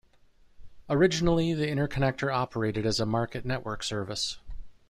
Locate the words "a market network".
2.99-3.83